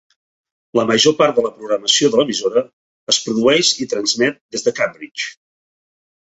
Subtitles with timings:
[0.77, 2.65] La major part de la programació de l'emissora
[3.15, 5.33] es produeix i transmet des de Cambridge.